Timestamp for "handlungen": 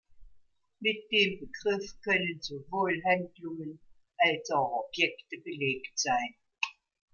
3.05-3.79